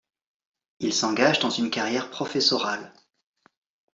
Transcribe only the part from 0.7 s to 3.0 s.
Il s'engage dans une carrière professorale.